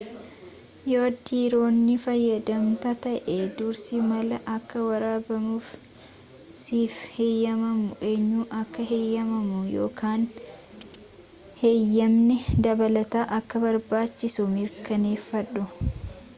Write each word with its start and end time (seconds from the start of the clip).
yoo 0.91 1.09
diroonii 1.27 1.97
fayyadamta 2.05 2.93
ta'e 3.03 3.35
dursii 3.59 3.99
maal 4.11 4.31
akka 4.53 4.79
waraabuuf 4.87 5.65
siif 6.61 6.95
heyyemamu 7.17 7.91
eenyu 8.13 8.41
akka 8.61 8.81
heyyamu 8.93 9.45
yookaan 9.77 10.23
heyyamni 11.61 12.39
dabalataa 12.69 13.27
akka 13.39 13.55
barbaachisu 13.67 14.49
mirkaneeffadhu 14.57 15.63